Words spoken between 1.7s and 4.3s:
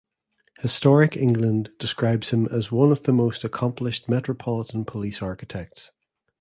describes him as "one of the most accomplished